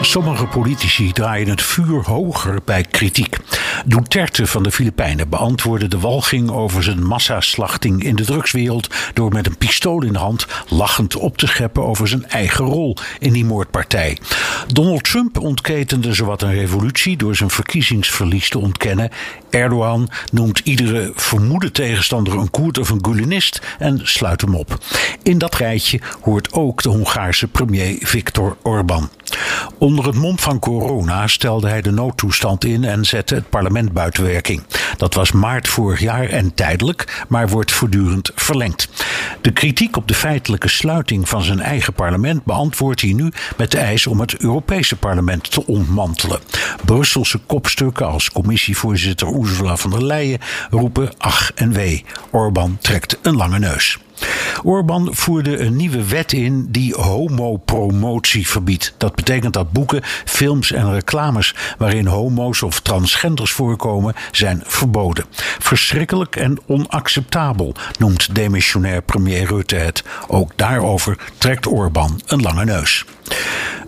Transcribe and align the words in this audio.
Sommige 0.00 0.46
politici 0.46 1.12
draaien 1.12 1.48
het 1.48 1.62
vuur 1.62 2.02
hoger 2.04 2.58
bij 2.64 2.82
kritiek. 2.82 3.36
Duterte 3.86 4.46
van 4.46 4.62
de 4.62 4.70
Filipijnen 4.70 5.28
beantwoordde 5.28 5.88
de 5.88 5.98
walging 5.98 6.50
over 6.50 6.82
zijn 6.82 7.06
massaslachting 7.06 8.04
in 8.04 8.16
de 8.16 8.24
drugswereld 8.24 8.94
door 9.14 9.32
met 9.32 9.46
een 9.46 9.56
pistool 9.56 10.02
in 10.02 10.12
de 10.12 10.18
hand 10.18 10.46
lachend 10.68 11.16
op 11.16 11.36
te 11.36 11.46
scheppen 11.46 11.84
over 11.84 12.08
zijn 12.08 12.28
eigen 12.28 12.64
rol 12.64 12.96
in 13.18 13.32
die 13.32 13.44
moordpartij. 13.44 14.18
Donald 14.72 15.04
Trump 15.04 15.38
ontketende 15.38 16.12
zowat 16.12 16.42
een 16.42 16.54
revolutie 16.54 17.16
door 17.16 17.36
zijn 17.36 17.50
verkiezingsverlies 17.50 18.48
te 18.48 18.58
ontkennen. 18.58 19.10
Erdogan 19.50 20.08
noemt 20.32 20.58
iedere 20.58 21.12
vermoede 21.14 21.70
tegenstander 21.70 22.38
een 22.38 22.50
Koert 22.50 22.78
of 22.78 22.90
een 22.90 23.04
Gulenist 23.04 23.60
en 23.78 24.00
sluit 24.02 24.40
hem 24.40 24.54
op. 24.54 24.78
In 25.22 25.38
dat 25.38 25.54
rijtje 25.54 26.00
hoort 26.20 26.52
ook 26.52 26.82
de 26.82 26.88
Hongaarse 26.88 27.48
premier 27.48 27.96
Viktor 28.00 28.56
Orbán. 28.62 29.08
Onder 29.78 30.06
het 30.06 30.14
mom 30.14 30.38
van 30.38 30.58
corona 30.58 31.26
stelde 31.26 31.68
hij 31.68 31.82
de 31.82 31.90
noodtoestand 31.90 32.64
in 32.64 32.84
en 32.84 33.04
zette 33.04 33.34
het 33.34 33.50
parlement 33.50 33.92
buiten 33.92 34.24
werking. 34.24 34.62
Dat 34.96 35.14
was 35.14 35.32
maart 35.32 35.68
vorig 35.68 36.00
jaar 36.00 36.28
en 36.28 36.54
tijdelijk, 36.54 37.24
maar 37.28 37.48
wordt 37.48 37.72
voortdurend 37.72 38.30
verlengd. 38.34 38.88
De 39.40 39.52
kritiek 39.52 39.96
op 39.96 40.08
de 40.08 40.14
feitelijke 40.14 40.68
sluiting 40.68 41.28
van 41.28 41.42
zijn 41.42 41.60
eigen 41.60 41.92
parlement 41.92 42.44
beantwoordt 42.44 43.00
hij 43.00 43.12
nu 43.12 43.32
met 43.56 43.70
de 43.70 43.78
eis 43.78 44.06
om 44.06 44.20
het 44.20 44.36
Europese 44.36 44.96
parlement 44.96 45.50
te 45.50 45.66
ontmantelen. 45.66 46.40
Brusselse 46.84 47.38
kopstukken 47.38 48.06
als 48.06 48.30
commissievoorzitter 48.30 49.28
Ursula 49.40 49.76
von 49.76 49.90
der 49.90 50.04
Leyen 50.04 50.40
roepen 50.70 51.10
ach 51.18 51.52
en 51.54 51.72
wee. 51.72 52.04
Orbán 52.30 52.78
trekt 52.80 53.18
een 53.22 53.36
lange 53.36 53.58
neus. 53.58 53.98
Orbán 54.62 55.08
voerde 55.10 55.58
een 55.58 55.76
nieuwe 55.76 56.04
wet 56.04 56.32
in 56.32 56.66
die 56.70 56.94
homopromotie 56.94 58.48
verbiedt. 58.48 58.94
Dat 58.96 59.14
betekent 59.14 59.52
dat 59.52 59.72
boeken, 59.72 60.02
films 60.24 60.72
en 60.72 60.92
reclames 60.92 61.54
waarin 61.78 62.06
homo's 62.06 62.62
of 62.62 62.80
transgenders 62.80 63.52
voorkomen 63.52 64.14
zijn 64.32 64.62
verboden. 64.66 65.24
Verschrikkelijk 65.58 66.36
en 66.36 66.58
onacceptabel 66.66 67.74
noemt 67.98 68.34
demissionair 68.34 69.02
premier 69.02 69.46
Rutte 69.46 69.76
het. 69.76 70.04
Ook 70.26 70.52
daarover 70.56 71.18
trekt 71.38 71.66
Orbán 71.66 72.20
een 72.26 72.42
lange 72.42 72.64
neus. 72.64 73.04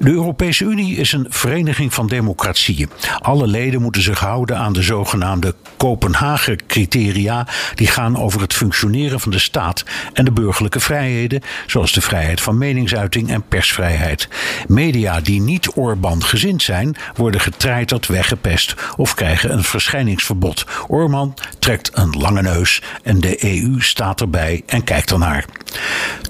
De 0.03 0.11
Europese 0.11 0.65
Unie 0.65 0.97
is 0.97 1.13
een 1.13 1.27
vereniging 1.29 1.95
van 1.95 2.07
democratieën. 2.07 2.91
Alle 3.19 3.47
leden 3.47 3.83
moeten 3.83 4.03
zich 4.03 4.19
houden 4.19 4.59
aan 4.59 4.73
de 4.73 4.83
zogenaamde 4.83 5.55
Kopenhagen-criteria. 5.77 7.47
Die 7.75 7.87
gaan 7.87 8.17
over 8.17 8.41
het 8.41 8.53
functioneren 8.53 9.21
van 9.21 9.31
de 9.31 9.39
staat 9.39 9.85
en 10.13 10.25
de 10.25 10.33
burgerlijke 10.33 10.81
vrijheden, 10.81 11.43
zoals 11.67 11.93
de 11.93 12.01
vrijheid 12.01 12.41
van 12.41 12.59
meningsuiting 12.59 13.31
en 13.31 13.43
persvrijheid. 13.49 14.29
Media 14.67 15.21
die 15.21 15.41
niet 15.41 15.71
Orbán 15.75 16.25
gezind 16.25 16.63
zijn, 16.63 16.97
worden 17.15 17.41
getreiterd, 17.41 18.07
weggepest 18.07 18.75
of 18.97 19.15
krijgen 19.15 19.53
een 19.53 19.65
verschijningsverbod. 19.65 20.67
Orbán 20.89 21.35
trekt 21.59 21.91
een 21.95 22.11
lange 22.19 22.43
neus 22.43 22.83
en 23.03 23.21
de 23.21 23.45
EU 23.45 23.81
staat 23.81 24.21
erbij 24.21 24.63
en 24.67 24.85
kijkt 24.85 25.11
ernaar. 25.11 25.45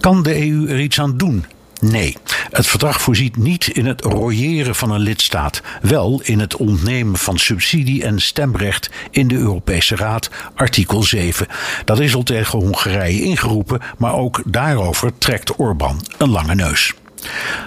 Kan 0.00 0.22
de 0.22 0.48
EU 0.48 0.68
er 0.68 0.80
iets 0.80 1.00
aan 1.00 1.16
doen? 1.16 1.44
Nee, 1.80 2.16
het 2.50 2.66
verdrag 2.66 3.00
voorziet 3.00 3.36
niet 3.36 3.66
in 3.66 3.86
het 3.86 4.00
royeren 4.00 4.74
van 4.74 4.90
een 4.90 5.00
lidstaat, 5.00 5.62
wel 5.82 6.20
in 6.24 6.38
het 6.38 6.56
ontnemen 6.56 7.16
van 7.18 7.38
subsidie 7.38 8.04
en 8.04 8.20
stemrecht 8.20 8.90
in 9.10 9.28
de 9.28 9.34
Europese 9.34 9.96
Raad, 9.96 10.30
artikel 10.54 11.02
7. 11.02 11.46
Dat 11.84 12.00
is 12.00 12.14
al 12.14 12.22
tegen 12.22 12.58
Hongarije 12.58 13.22
ingeroepen, 13.22 13.80
maar 13.98 14.14
ook 14.14 14.42
daarover 14.44 15.18
trekt 15.18 15.58
Orbán 15.58 16.00
een 16.18 16.30
lange 16.30 16.54
neus. 16.54 16.94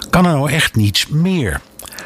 Kan 0.10 0.26
er 0.26 0.32
nou 0.32 0.52
echt 0.52 0.76
niets 0.76 1.08
meer? 1.08 1.62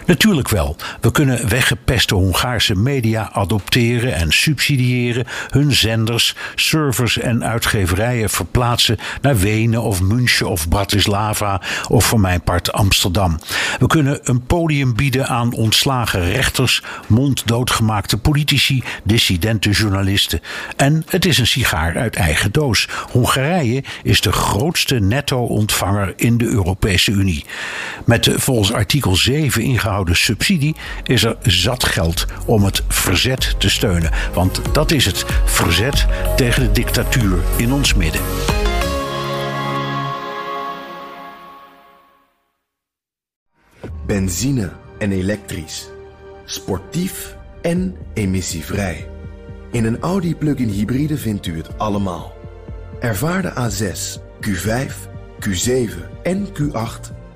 Natuurlijk 0.08 0.50
wel. 0.50 0.76
We 1.02 1.12
kunnen 1.12 1.50
weggepeste 1.50 2.16
Hongaarse 2.16 2.76
media 2.76 3.30
adopteren 3.32 4.16
en 4.16 4.32
subsidiëren, 4.32 5.26
hun 5.50 5.72
zenders, 5.72 6.36
servers 6.56 7.18
en 7.18 7.44
uitgeverijen 7.44 8.30
verplaatsen 8.30 8.98
naar 9.22 9.38
Wenen 9.38 9.82
of 9.82 10.02
München 10.02 10.50
of 10.50 10.70
Bratislava 10.70 11.62
of 11.88 12.06
voor 12.06 12.20
mijn 12.20 12.42
part 12.42 12.72
Amsterdam. 12.72 13.40
We 13.80 13.88
kunnen 13.88 14.20
een 14.24 14.42
podium 14.42 14.96
bieden 14.96 15.28
aan 15.28 15.54
ontslagen 15.54 16.32
rechters, 16.32 16.84
monddoodgemaakte 17.08 18.18
politici, 18.18 18.84
dissidente 19.04 19.70
journalisten. 19.70 20.42
En 20.76 21.04
het 21.10 21.26
is 21.26 21.38
een 21.38 21.48
sigaar 21.48 21.98
uit 21.98 22.16
eigen 22.16 22.52
doos. 22.52 22.88
Hongarije 23.12 23.84
is 24.04 24.22
de 24.22 24.32
grootste 24.32 25.00
netto-ontvanger 25.00 26.14
in 26.16 26.38
de 26.38 26.46
Europese 26.46 27.12
Unie. 27.12 27.46
Met 28.06 28.30
volgens 28.36 28.74
artikel 28.74 29.16
7 29.16 29.62
ingehouden 29.62 29.96
de 30.06 30.16
subsidie 30.16 30.76
is 31.04 31.24
er 31.24 31.38
zat 31.42 31.84
geld 31.84 32.26
om 32.46 32.64
het 32.64 32.84
verzet 32.88 33.56
te 33.60 33.70
steunen. 33.70 34.12
Want 34.34 34.62
dat 34.72 34.92
is 34.92 35.06
het 35.06 35.26
verzet 35.46 36.06
tegen 36.36 36.64
de 36.64 36.72
dictatuur 36.72 37.38
in 37.58 37.74
ons 37.74 37.94
midden. 37.94 38.22
Benzine 44.06 44.72
en 45.00 45.12
elektrisch. 45.12 45.90
Sportief 46.46 47.36
en 47.62 47.96
emissievrij. 48.14 49.10
In 49.72 49.86
een 49.86 50.00
Audi 50.00 50.36
plug-in 50.36 50.70
hybride 50.70 51.18
vindt 51.18 51.46
u 51.46 51.58
het 51.58 51.78
allemaal. 51.78 52.34
Ervaar 53.00 53.42
de 53.42 53.52
A6, 53.52 54.22
Q5, 54.48 54.94
Q7 55.40 56.22
en 56.24 56.48
Q8 56.48 57.16